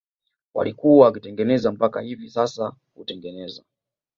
[0.53, 3.63] walikuwa wakitengeneza mpaka hivi sasa hutengeneza